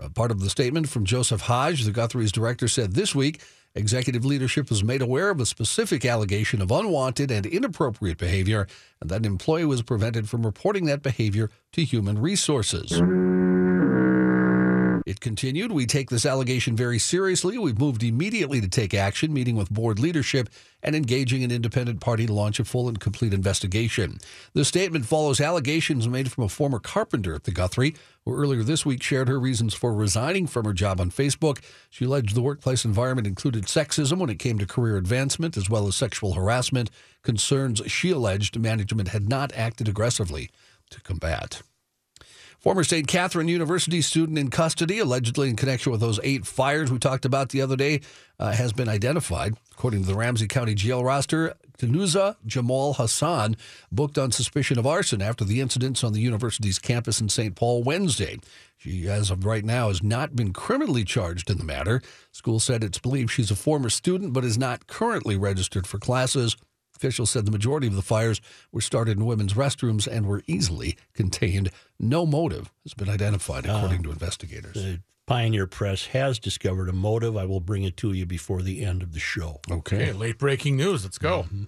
[0.00, 3.42] Uh, part of the statement from Joseph Haj, the Guthrie's director, said this week
[3.74, 8.66] executive leadership was made aware of a specific allegation of unwanted and inappropriate behavior,
[9.00, 13.00] and that an employee was prevented from reporting that behavior to human resources.
[15.10, 17.58] It continued, We take this allegation very seriously.
[17.58, 20.48] We've moved immediately to take action, meeting with board leadership
[20.84, 24.20] and engaging an independent party to launch a full and complete investigation.
[24.54, 28.86] The statement follows allegations made from a former carpenter at the Guthrie, who earlier this
[28.86, 31.58] week shared her reasons for resigning from her job on Facebook.
[31.90, 35.88] She alleged the workplace environment included sexism when it came to career advancement, as well
[35.88, 36.88] as sexual harassment,
[37.24, 40.52] concerns she alleged management had not acted aggressively
[40.90, 41.62] to combat.
[42.60, 43.06] Former St.
[43.06, 47.48] Catherine University student in custody, allegedly in connection with those eight fires we talked about
[47.48, 48.02] the other day,
[48.38, 49.54] uh, has been identified.
[49.72, 53.56] According to the Ramsey County jail roster, Tnuza Jamal Hassan
[53.90, 57.54] booked on suspicion of arson after the incidents on the university's campus in St.
[57.54, 58.38] Paul Wednesday.
[58.76, 62.02] She, as of right now, has not been criminally charged in the matter.
[62.30, 66.58] School said it's believed she's a former student but is not currently registered for classes.
[67.00, 70.98] Officials said the majority of the fires were started in women's restrooms and were easily
[71.14, 71.70] contained.
[71.98, 73.78] No motive has been identified, ah.
[73.78, 74.74] according to investigators.
[74.74, 77.38] The Pioneer Press has discovered a motive.
[77.38, 79.60] I will bring it to you before the end of the show.
[79.70, 81.02] Okay, late breaking news.
[81.02, 81.44] Let's go.
[81.44, 81.64] Mm-hmm.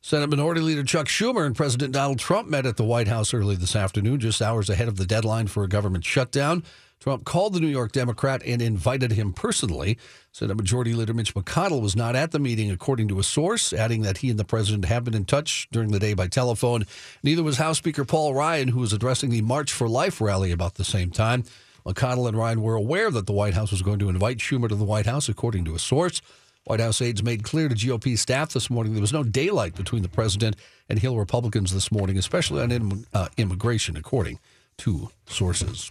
[0.00, 3.56] Senate Minority Leader Chuck Schumer and President Donald Trump met at the White House early
[3.56, 6.64] this afternoon, just hours ahead of the deadline for a government shutdown.
[7.02, 9.98] Trump called the New York Democrat and invited him personally.
[10.30, 14.02] Senate Majority Leader Mitch McConnell was not at the meeting, according to a source, adding
[14.02, 16.86] that he and the president have been in touch during the day by telephone.
[17.24, 20.74] Neither was House Speaker Paul Ryan, who was addressing the March for Life rally about
[20.74, 21.42] the same time.
[21.84, 24.76] McConnell and Ryan were aware that the White House was going to invite Schumer to
[24.76, 26.22] the White House, according to a source.
[26.66, 30.02] White House aides made clear to GOP staff this morning there was no daylight between
[30.02, 30.54] the president
[30.88, 34.38] and Hill Republicans this morning, especially on im- uh, immigration, according
[34.78, 35.90] to sources.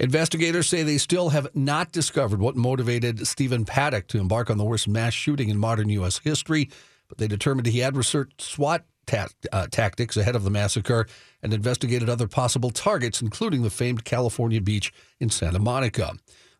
[0.00, 4.64] Investigators say they still have not discovered what motivated Stephen Paddock to embark on the
[4.64, 6.20] worst mass shooting in modern U.S.
[6.20, 6.70] history,
[7.10, 11.06] but they determined he had researched SWAT ta- uh, tactics ahead of the massacre
[11.42, 16.14] and investigated other possible targets, including the famed California beach in Santa Monica.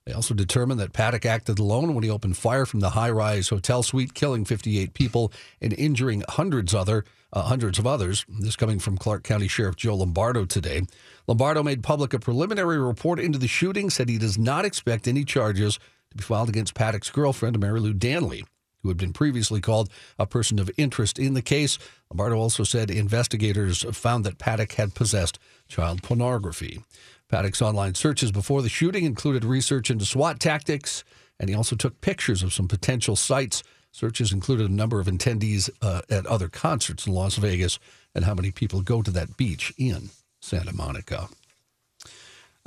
[0.06, 3.82] They also determined that Paddock acted alone when he opened fire from the high-rise hotel
[3.82, 8.24] suite, killing 58 people and injuring hundreds other uh, hundreds of others.
[8.28, 10.82] This coming from Clark County Sheriff Joe Lombardo today.
[11.26, 15.24] Lombardo made public a preliminary report into the shooting, said he does not expect any
[15.24, 15.78] charges
[16.10, 18.44] to be filed against Paddock's girlfriend, Marilou Danley,
[18.82, 21.78] who had been previously called a person of interest in the case.
[22.10, 26.82] Lombardo also said investigators found that Paddock had possessed child pornography.
[27.30, 31.04] Paddock's online searches before the shooting included research into SWAT tactics,
[31.38, 33.62] and he also took pictures of some potential sites.
[33.92, 37.78] Searches included a number of attendees uh, at other concerts in Las Vegas
[38.14, 41.28] and how many people go to that beach in Santa Monica.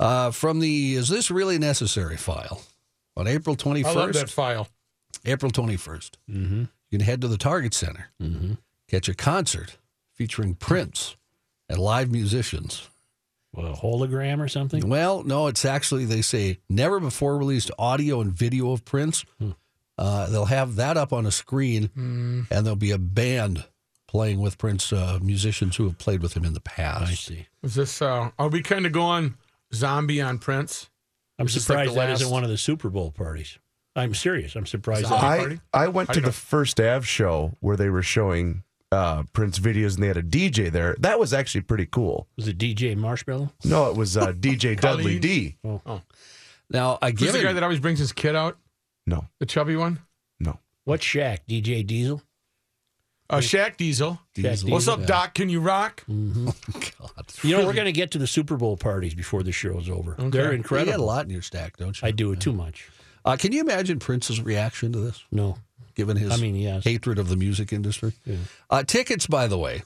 [0.00, 2.62] Uh, from the Is This Really Necessary file
[3.16, 3.84] on April 21st.
[3.86, 4.68] I love that file.
[5.24, 6.10] April 21st.
[6.30, 6.60] Mm-hmm.
[6.90, 8.54] You can head to the Target Center, Mm-hmm.
[8.88, 9.76] catch a concert
[10.12, 11.16] featuring Prince
[11.68, 12.88] and live musicians.
[13.54, 14.88] What, a hologram or something?
[14.88, 19.24] Well, no, it's actually, they say, never before released audio and video of Prince.
[19.96, 23.64] Uh, they'll have that up on a screen, and there'll be a band
[24.08, 27.10] playing with Prince, uh, musicians who have played with him in the past.
[27.12, 27.46] I see.
[27.62, 28.02] Is this?
[28.02, 29.36] Uh, are we kind of going
[29.72, 30.90] zombie on Prince?
[31.38, 33.58] I'm Is this like surprised the that isn't one of the Super Bowl parties.
[33.96, 34.56] I'm serious.
[34.56, 35.04] I'm surprised.
[35.04, 35.60] That- I party?
[35.72, 38.63] I went How to do the first Av show where they were showing
[38.94, 40.96] uh, Prince videos and they had a DJ there.
[41.00, 42.28] That was actually pretty cool.
[42.36, 43.50] was it DJ Marshmallow?
[43.64, 45.22] No, it was uh, DJ Dudley Khalid?
[45.22, 45.56] D.
[46.70, 48.56] Now, I Who's give the guy that always brings his kid out?
[49.06, 49.98] No, The chubby one?
[50.40, 50.58] no.
[50.84, 51.38] What Shaq?
[51.48, 52.22] DJ Diesel?
[53.30, 54.18] Uh, Shaq Diesel.
[54.34, 54.70] Diesel.
[54.70, 55.06] What's up, Yeah.
[55.06, 55.34] Doc?
[55.34, 56.04] Can you rock?
[56.08, 56.52] God.
[57.42, 59.88] You know, we're going to get to the Super Bowl parties before the show show's
[59.88, 60.14] over.
[60.18, 60.92] They're incredible.
[60.92, 62.06] You got a lot in your stack, don't you?
[62.06, 62.90] I do it too much.
[63.24, 65.56] Uh, can you imagine Prince's reaction to this, No.
[65.94, 66.84] Given his I mean, yes.
[66.84, 68.12] hatred of the music industry?
[68.24, 68.36] Yeah.
[68.70, 69.82] Uh, tickets, by the way,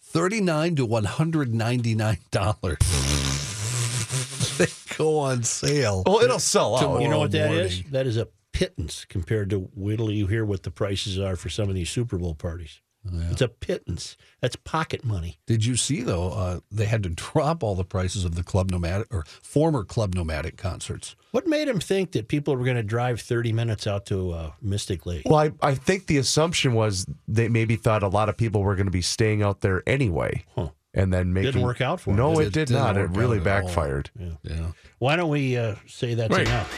[0.00, 2.78] thirty-nine to one hundred ninety-nine dollars.
[4.58, 6.02] they go on sale.
[6.04, 7.00] Well, it'll sell out.
[7.00, 7.66] You know what that morning.
[7.66, 7.82] is?
[7.84, 11.48] That is a pittance compared to wait till you hear what the prices are for
[11.48, 12.81] some of these Super Bowl parties.
[13.04, 14.16] It's a pittance.
[14.40, 15.38] That's pocket money.
[15.46, 16.30] Did you see though?
[16.30, 20.14] Uh, they had to drop all the prices of the Club Nomadic or former Club
[20.14, 21.16] Nomadic concerts.
[21.32, 24.50] What made him think that people were going to drive 30 minutes out to uh,
[24.60, 25.22] Mystic Lake?
[25.24, 28.76] Well, I, I think the assumption was they maybe thought a lot of people were
[28.76, 30.68] going to be staying out there anyway, Huh.
[30.94, 32.52] and then making Didn't work out for 'em, No, did it, it?
[32.52, 32.96] did Didn't not.
[32.98, 33.66] It work really out at all.
[33.68, 34.10] backfired.
[34.44, 34.66] Yeah.
[34.98, 36.46] Why don't we uh, say that's Wait.
[36.46, 36.70] enough?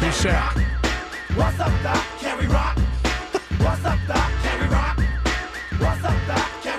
[0.00, 0.58] Here's Shaq.
[1.36, 2.04] What's up, Doc?
[2.18, 2.76] Can we rock?
[3.58, 4.21] What's up, Doc?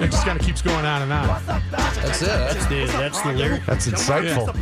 [0.04, 1.28] It just kind of keeps going on and on.
[1.28, 1.94] What's up, Doc?
[1.96, 2.26] That's it.
[2.26, 3.66] That's the, that's the lyric.
[3.66, 4.54] That's insightful.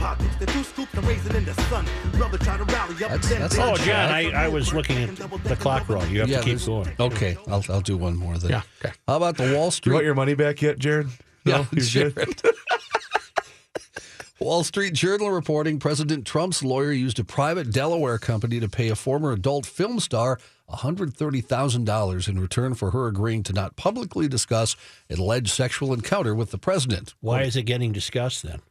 [3.00, 6.10] That's- that's Oh, all, John, I, I was looking at the clock wrong.
[6.10, 6.90] You have Yeah, to keep going.
[7.00, 8.52] Okay, I'll I'll do one more then.
[8.52, 8.94] Yeah, okay.
[9.08, 9.94] How about the Wall You Street?
[9.94, 11.08] want your money back yet, Jared?
[11.44, 12.14] Yeah, No, you're good?
[12.16, 12.42] Jared.
[14.40, 18.96] Wall Street Journal reporting President Trump's lawyer used a private Delaware company to pay a
[18.96, 20.38] former adult film star
[20.72, 24.76] $130,000 in return for her agreeing to not publicly discuss
[25.10, 27.14] an alleged sexual encounter with the president.
[27.20, 28.62] Why is it getting discussed then?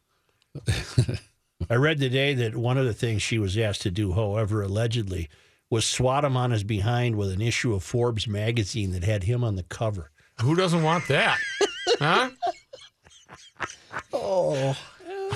[1.69, 5.29] I read today that one of the things she was asked to do, however, allegedly,
[5.69, 9.43] was swat him on his behind with an issue of Forbes magazine that had him
[9.43, 10.11] on the cover.
[10.41, 11.37] Who doesn't want that?
[11.99, 12.29] huh?
[14.11, 14.77] Oh,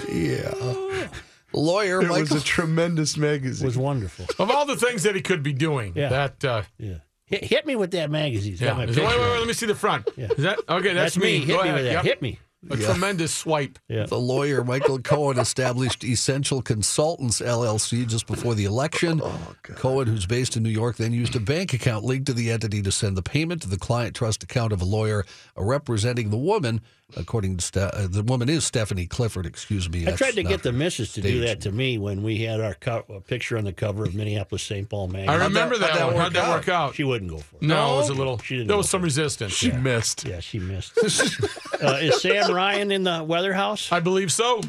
[0.09, 0.51] yeah.
[0.55, 1.07] Oh.
[1.55, 3.65] Lawyer It was a tremendous It magazine.
[3.65, 4.25] was wonderful.
[4.39, 6.09] Of all the things that he could be doing, Yeah.
[6.09, 6.95] that uh, Yeah.
[7.27, 8.53] Hit, hit me with that magazine.
[8.53, 8.67] It's yeah.
[8.69, 9.39] got my Is it- picture wait, wait, on wait, it.
[9.39, 10.09] let me see the front.
[10.15, 10.27] Yeah.
[10.37, 10.93] Is that okay?
[10.93, 11.39] That's, That's me.
[11.39, 11.73] Hit Go me ahead.
[11.75, 11.91] with that.
[11.93, 12.03] Yep.
[12.03, 12.39] Hit me.
[12.71, 13.77] A tremendous swipe.
[13.87, 14.07] Yeah.
[14.07, 19.21] The lawyer Michael Cohen established Essential Consultants LLC just before the election.
[19.61, 22.81] Cohen, who's based in New York, then used a bank account linked to the entity
[22.81, 26.81] to send the payment to the client trust account of a lawyer representing the woman.
[27.15, 29.45] According to Ste- uh, the woman is Stephanie Clifford.
[29.45, 30.01] Excuse me.
[30.01, 31.47] I that's tried to get the missus to do staged.
[31.47, 34.63] that to me when we had our co- a picture on the cover of Minneapolis
[34.63, 34.89] St.
[34.89, 35.29] Paul magazine.
[35.29, 36.13] I remember how'd that, that one.
[36.15, 36.55] work How'd that out?
[36.55, 36.95] work out?
[36.95, 37.61] She wouldn't go for it.
[37.61, 38.39] no, it was a little.
[38.39, 39.53] She didn't there was some resistance.
[39.53, 40.25] She missed.
[40.27, 40.97] Yeah, she missed.
[41.81, 43.91] uh, is Sam Ryan in the weather house?
[43.91, 44.61] I believe so.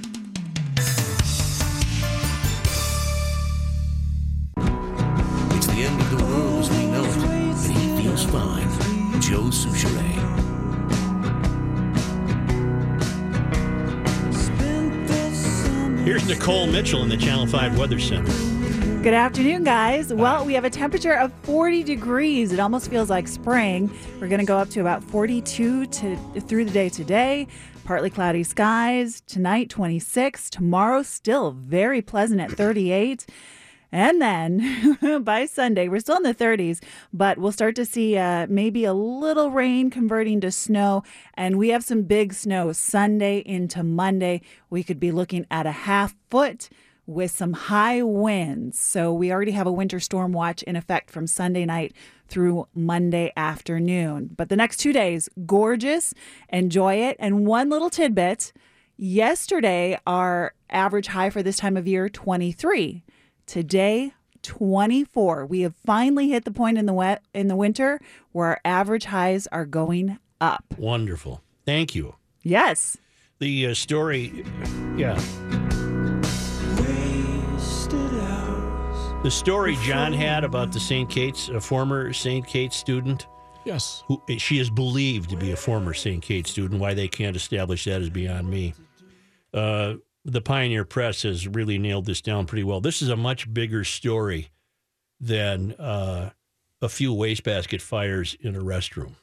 [4.59, 8.67] It's the end of the world as we know it, and he feels fine.
[9.21, 9.51] Joe
[16.07, 18.31] Here's Nicole Mitchell in the Channel 5 Weather Center.
[19.03, 20.15] Good afternoon, guys.
[20.15, 22.53] Well, we have a temperature of 40 degrees.
[22.53, 23.91] It almost feels like spring.
[24.21, 27.49] We're going to go up to about 42 to through the day today.
[27.85, 29.21] Partly cloudy skies.
[29.23, 30.49] Tonight 26.
[30.49, 33.27] Tomorrow still very pleasant at 38.
[33.97, 36.83] And then by Sunday, we're still in the 30s,
[37.15, 41.03] but we'll start to see uh, maybe a little rain converting to snow.
[41.33, 44.43] And we have some big snow Sunday into Monday.
[44.69, 46.69] We could be looking at a half foot
[47.07, 48.79] with some high winds.
[48.79, 51.95] So we already have a winter storm watch in effect from Sunday night
[52.29, 54.29] through Monday afternoon.
[54.37, 56.13] But the next two days, gorgeous.
[56.51, 57.17] Enjoy it.
[57.19, 58.53] And one little tidbit
[58.99, 63.03] yesterday, our average high for this time of year, 23.
[63.47, 65.47] Today, 24.
[65.47, 68.01] We have finally hit the point in the wet in the winter
[68.33, 70.65] where our average highs are going up.
[70.77, 71.43] Wonderful.
[71.65, 72.17] Thank you.
[72.43, 72.97] Yes.
[73.39, 74.45] The uh, story,
[74.97, 75.15] yeah.
[79.23, 81.09] The story John had about the St.
[81.11, 82.47] Kate's, a former St.
[82.47, 83.27] Kate's student,
[83.65, 84.05] Yes.
[84.07, 86.23] who she is believed to be a former St.
[86.23, 86.81] Kate's student.
[86.81, 88.75] Why they can't establish that is beyond me.
[89.53, 89.95] Uh,
[90.27, 92.81] the Pioneer Press has really nailed this down pretty well.
[92.81, 94.51] This is a much bigger story
[95.21, 96.31] than uh,
[96.83, 99.15] a few wastebasket fires in a restroom.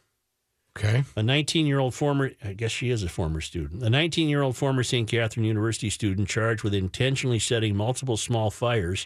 [0.77, 1.03] Okay.
[1.15, 4.41] A 19 year old former, I guess she is a former student, a 19 year
[4.41, 5.07] old former St.
[5.07, 9.05] Catherine University student charged with intentionally setting multiple small fires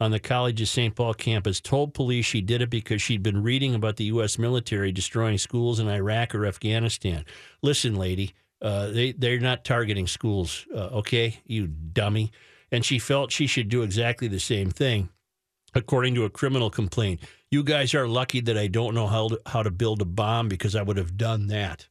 [0.00, 0.94] on the college's St.
[0.94, 4.38] Paul campus told police she did it because she'd been reading about the U.S.
[4.38, 7.24] military destroying schools in Iraq or Afghanistan.
[7.60, 12.30] Listen, lady, uh, they, they're not targeting schools, uh, okay, you dummy.
[12.72, 15.08] And she felt she should do exactly the same thing.
[15.76, 17.20] according to a criminal complaint.
[17.50, 20.48] You guys are lucky that I don't know how to, how to build a bomb
[20.48, 21.88] because I would have done that.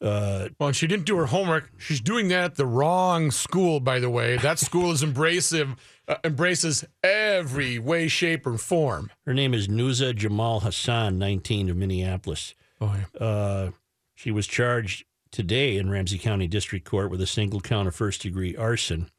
[0.00, 1.70] Uh, Well, she didn't do her homework.
[1.78, 4.36] She's doing that at the wrong school, by the way.
[4.38, 5.76] That school is embracive,
[6.08, 9.10] uh, embraces every way, shape, or form.
[9.26, 12.54] her name is Nuza Jamal Hassan, 19 of Minneapolis.
[12.80, 13.26] Oh, yeah.
[13.26, 13.70] Uh,
[14.14, 18.22] she was charged today in Ramsey County District Court with a single count of first
[18.22, 19.10] degree arson.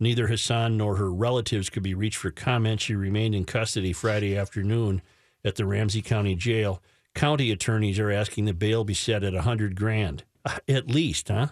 [0.00, 2.80] Neither Hassan nor her relatives could be reached for comment.
[2.80, 5.02] She remained in custody Friday afternoon
[5.44, 6.82] at the Ramsey County Jail.
[7.14, 11.28] County attorneys are asking the bail be set at a hundred grand, uh, at least,
[11.28, 11.48] huh?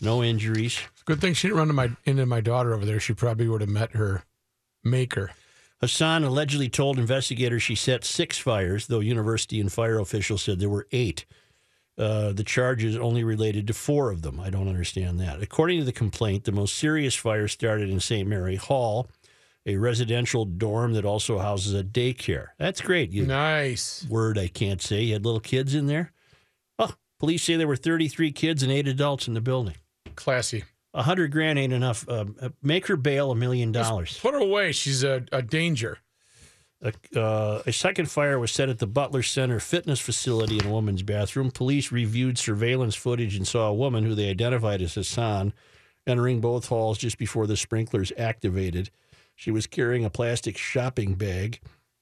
[0.00, 0.80] No injuries.
[1.04, 3.00] Good thing she didn't run to my, into my daughter over there.
[3.00, 4.24] She probably would have met her
[4.82, 5.30] maker.
[5.80, 10.68] Hassan allegedly told investigators she set six fires, though university and fire officials said there
[10.68, 11.24] were eight.
[11.98, 14.38] Uh, the charges only related to four of them.
[14.38, 15.42] I don't understand that.
[15.42, 18.28] According to the complaint, the most serious fire started in St.
[18.28, 19.08] Mary Hall,
[19.64, 22.48] a residential dorm that also houses a daycare.
[22.58, 23.10] That's great.
[23.12, 24.04] You Nice.
[24.10, 25.02] word I can't say.
[25.04, 26.12] You had little kids in there.
[26.78, 29.74] Oh, police say there were 33 kids and eight adults in the building.
[30.16, 30.64] Classy.
[30.92, 32.08] A hundred grand ain't enough.
[32.08, 34.18] Um, uh, make her bail a million dollars.
[34.20, 34.72] Put her away.
[34.72, 35.98] She's a, a danger.
[36.82, 40.70] A, uh, a second fire was set at the Butler Center fitness facility in a
[40.70, 41.50] woman's bathroom.
[41.50, 45.54] Police reviewed surveillance footage and saw a woman who they identified as Hassan
[46.06, 48.90] entering both halls just before the sprinklers activated.
[49.34, 51.60] She was carrying a plastic shopping bag.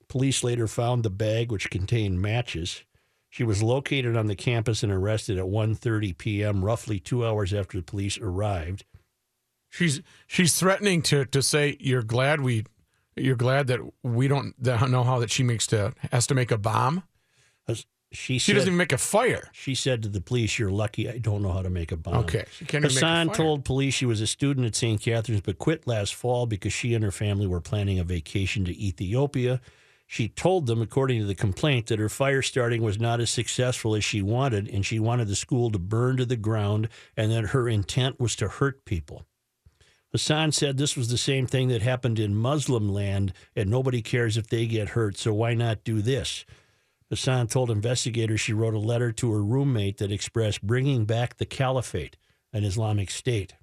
[0.08, 2.84] Police later found the bag, which contained matches.
[3.30, 7.78] She was located on the campus and arrested at 1:30 p.m., roughly two hours after
[7.78, 8.84] the police arrived.
[9.70, 12.64] She's she's threatening to to say you're glad we
[13.16, 16.50] you're glad that we don't that know how that she makes to has to make
[16.50, 17.04] a bomb.
[18.14, 19.50] She, She said, doesn't even make a fire.
[19.52, 22.18] She said to the police, "You're lucky I don't know how to make a bomb."
[22.24, 23.44] Okay, she can't Hassan make a fire.
[23.44, 25.00] told police she was a student at St.
[25.00, 28.80] Catherine's but quit last fall because she and her family were planning a vacation to
[28.80, 29.60] Ethiopia.
[30.06, 33.96] She told them, according to the complaint, that her fire starting was not as successful
[33.96, 37.46] as she wanted, and she wanted the school to burn to the ground, and that
[37.46, 39.26] her intent was to hurt people.
[40.14, 44.36] Hassan said this was the same thing that happened in Muslim land, and nobody cares
[44.36, 46.44] if they get hurt, so why not do this?
[47.10, 51.44] Hassan told investigators she wrote a letter to her roommate that expressed bringing back the
[51.44, 52.16] caliphate,
[52.52, 53.54] an Islamic state.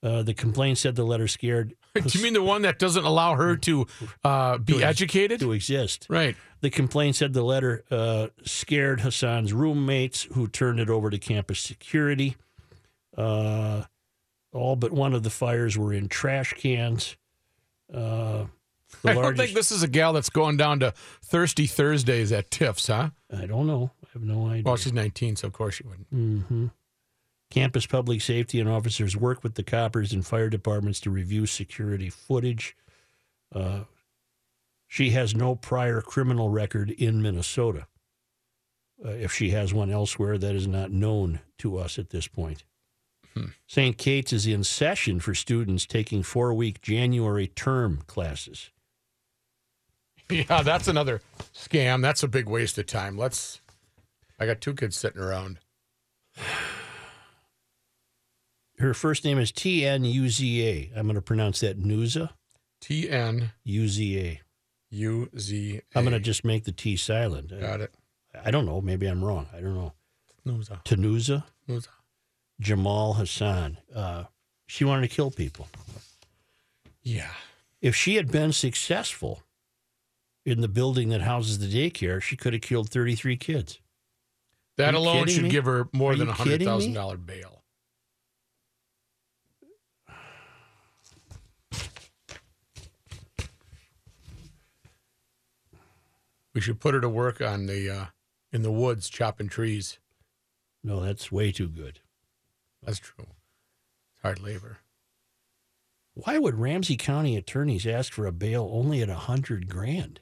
[0.00, 3.34] Uh, the complaint said the letter scared Do you mean the one that doesn't allow
[3.34, 3.86] her to
[4.22, 5.40] uh, be To ex- educated?
[5.40, 6.06] to exist.
[6.08, 6.36] Right.
[6.60, 11.58] The complaint said the letter uh, scared Hassan's roommates, who turned it over to campus
[11.58, 12.36] security.
[13.16, 13.84] Uh,
[14.54, 17.16] all but one of the fires were in trash cans.
[17.92, 18.44] Uh,
[19.04, 22.86] I don't think this is a gal that's going down to Thirsty Thursdays at Tiff's,
[22.86, 23.10] huh?
[23.36, 23.90] I don't know.
[24.04, 24.62] I have no idea.
[24.64, 26.08] Well, she's 19, so of course she wouldn't.
[26.08, 26.66] hmm
[27.50, 32.10] Campus public safety and officers work with the coppers and fire departments to review security
[32.10, 32.76] footage.
[33.54, 33.80] Uh,
[34.88, 37.86] she has no prior criminal record in Minnesota.
[39.04, 42.64] Uh, if she has one elsewhere, that is not known to us at this point.
[43.66, 43.98] St.
[43.98, 48.70] Kate's is in session for students taking four week January term classes.
[50.30, 51.20] Yeah, that's another
[51.54, 52.00] scam.
[52.00, 53.18] That's a big waste of time.
[53.18, 53.60] Let's.
[54.38, 55.58] I got two kids sitting around.
[58.78, 60.92] Her first name is T N U Z A.
[60.96, 62.30] I'm going to pronounce that Nuza
[62.80, 64.40] T N U Z A.
[64.90, 65.98] U Z A.
[65.98, 67.50] I'm going to just make the T silent.
[67.60, 67.94] Got it.
[68.44, 68.80] I don't know.
[68.80, 69.46] Maybe I'm wrong.
[69.56, 69.92] I don't know.
[70.46, 70.82] Nuza.
[70.84, 71.88] Tanuza Nuza.
[72.60, 73.78] Jamal Hassan.
[73.94, 74.24] Uh,
[74.66, 75.68] she wanted to kill people.
[77.02, 77.30] Yeah.
[77.80, 79.42] If she had been successful
[80.46, 83.80] in the building that houses the daycare, she could have killed 33 kids.
[84.76, 85.48] That alone should me?
[85.50, 86.72] give her more Are than a hundred kidding me?
[86.72, 87.62] thousand dollar bail.
[96.54, 98.04] We should put her to work on the uh,
[98.52, 99.98] in the woods chopping trees.
[100.82, 102.00] No, that's way too good.
[102.84, 103.26] That's true.
[104.12, 104.78] It's hard labor.
[106.14, 110.20] Why would Ramsey County attorneys ask for a bail only at a hundred grand?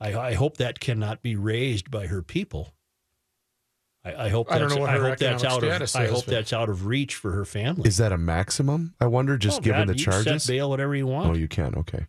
[0.00, 2.74] I, I hope that cannot be raised by her people.
[4.04, 6.06] I, I hope I don't that's, know what I hope that's out of status I
[6.06, 7.88] hope that's out of reach for her family.
[7.88, 8.94] Is that a maximum?
[9.00, 10.44] I wonder, just Oh, given God, the you charges.
[10.44, 11.30] set bail whatever you want.
[11.30, 11.74] Oh, you can.
[11.76, 12.06] Okay.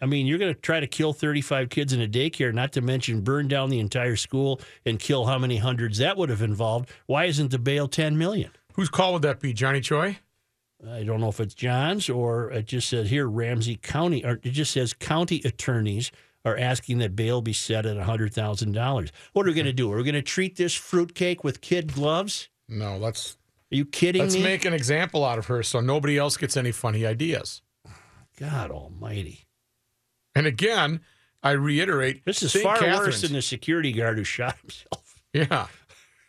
[0.00, 2.80] I mean, you're going to try to kill 35 kids in a daycare, not to
[2.80, 6.90] mention burn down the entire school and kill how many hundreds that would have involved.
[7.06, 8.50] Why isn't the bail 10 million?
[8.76, 10.18] Whose call would that be, Johnny Choi?
[10.88, 14.50] I don't know if it's John's or it just says here Ramsey County, or it
[14.50, 16.12] just says county attorneys
[16.44, 19.10] are asking that bail be set at $100,000.
[19.32, 19.90] What are we going to do?
[19.92, 22.48] Are we going to treat this fruitcake with kid gloves?
[22.68, 23.36] No, let's
[23.72, 24.42] Are you kidding let's me?
[24.42, 27.62] make an example out of her so nobody else gets any funny ideas.
[28.38, 29.46] God almighty.
[30.34, 31.00] And again,
[31.42, 32.62] I reiterate, This is St.
[32.62, 35.22] far worse than the security guard who shot himself.
[35.32, 35.66] Yeah.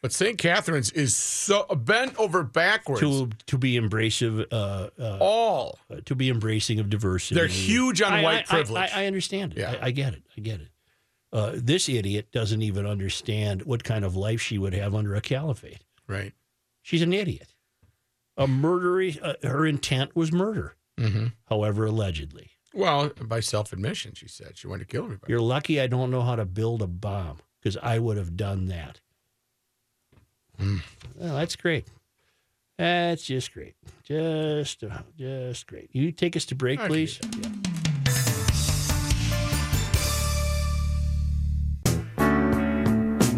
[0.08, 0.38] But St.
[0.38, 3.02] Catherine's is so bent over backwards.
[3.02, 5.80] To to be embracive, uh, uh, all.
[5.92, 7.36] uh, to be embracing of diversity.
[7.36, 8.90] They're huge on I- white I- privilege.
[8.94, 9.58] I, I understand it.
[9.60, 9.76] Yeah.
[9.82, 10.24] I, I get it.
[10.38, 10.70] I get it.
[11.34, 15.20] Uh, this idiot doesn't even understand what kind of life she would have under a
[15.20, 15.84] caliphate.
[16.08, 16.32] Right.
[16.84, 17.54] She's an idiot.
[18.38, 19.20] A murdery.
[19.22, 20.78] Uh, her intent was murder.
[20.98, 21.26] Mm-hmm.
[21.50, 22.52] However, allegedly.
[22.74, 25.34] Well, by self admission, she said she wanted to kill everybody.
[25.34, 28.68] You're lucky I don't know how to build a bomb because I would have done
[28.68, 29.02] that.
[30.60, 30.78] Hmm.
[31.16, 31.88] Well, that's great.
[32.78, 33.76] That's just great.
[34.04, 35.90] Just, uh, just great.
[35.94, 37.20] You take us to break, I can please.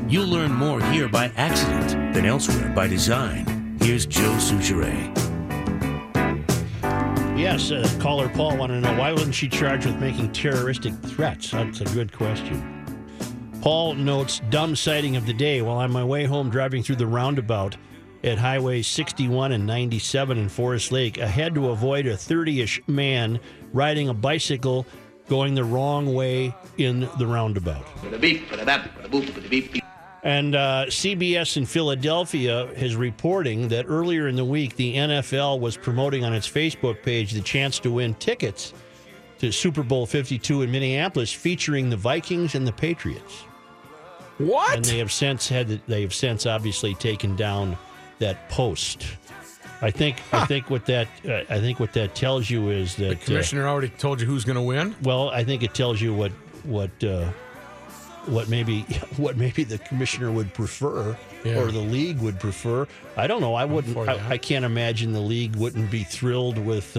[0.09, 3.77] You'll learn more here by accident than elsewhere by design.
[3.79, 5.15] Here's Joe Soucheray.
[7.37, 11.51] Yes, uh, caller Paul wanted to know why wasn't she charged with making terroristic threats?
[11.51, 12.78] That's a good question.
[13.69, 17.05] Paul notes dumb sighting of the day while on my way home driving through the
[17.05, 17.77] roundabout
[18.23, 21.19] at Highway 61 and 97 in Forest Lake.
[21.19, 23.39] I had to avoid a 30 ish man
[23.71, 24.87] riding a bicycle
[25.27, 27.85] going the wrong way in the roundabout.
[27.97, 29.83] Bada beep, bada bap, bada boop, bada beep, beep.
[30.23, 35.77] And uh, CBS in Philadelphia is reporting that earlier in the week, the NFL was
[35.77, 38.73] promoting on its Facebook page the chance to win tickets
[39.37, 43.45] to Super Bowl 52 in Minneapolis, featuring the Vikings and the Patriots.
[44.39, 44.75] What?
[44.77, 47.77] And they have since had they have since obviously taken down
[48.19, 49.05] that post.
[49.81, 53.09] I think I think what that uh, I think what that tells you is the
[53.09, 54.95] that uh, commissioner already told you who's going to win.
[55.03, 56.31] well, I think it tells you what
[56.63, 57.29] what uh,
[58.25, 58.81] what maybe
[59.17, 61.15] what maybe the commissioner would prefer
[61.45, 61.59] Yeah.
[61.59, 62.87] or the league would prefer.
[63.15, 63.55] I don't know.
[63.55, 63.95] I wouldn't.
[63.97, 66.97] I, I can't imagine the league wouldn't be thrilled with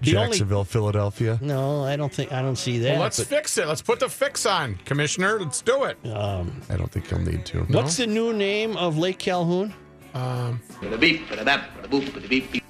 [0.00, 0.28] the only.
[0.28, 1.38] Jacksonville, Philadelphia.
[1.40, 2.92] No, I don't think I don't see that.
[2.92, 3.66] Well, let's but, fix it.
[3.66, 5.38] Let's put the fix on, Commissioner.
[5.40, 5.98] Let's do it.
[6.06, 7.60] um, I don't think you'll need to.
[7.64, 9.74] what's the new name of Lake Calhoun?
[10.14, 12.64] Um, Bada beep, bada bap, bada boop, bada beep, beep.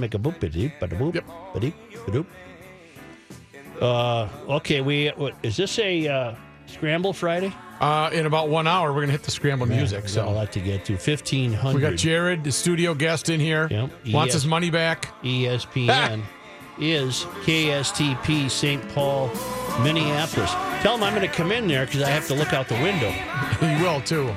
[0.00, 1.24] Make a boop, ba-dee, Yep.
[1.54, 1.74] ba-dee.
[3.80, 5.12] Uh, okay, we
[5.42, 6.34] is this a uh,
[6.66, 7.52] scramble Friday?
[7.80, 9.98] uh, in about one hour, we're going to hit the scramble music.
[10.04, 10.96] We got a So lot to get to.
[10.96, 11.74] Fifteen hundred.
[11.76, 13.68] we got Jared, the studio guest, in here.
[13.70, 13.90] Yep.
[14.12, 14.32] Wants Yes.
[14.34, 15.14] his money back.
[15.22, 16.22] ESPN
[16.78, 18.86] is KSTP St.
[18.90, 19.28] Paul,
[19.82, 20.50] Minneapolis.
[20.82, 22.74] Tell him I'm going to come in there because I have to look out the
[22.82, 23.10] window.
[23.60, 24.32] he will too.